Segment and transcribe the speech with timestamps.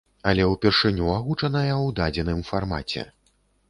[0.29, 3.11] Але ўпершыню агучаная ў дадзеным фармаце.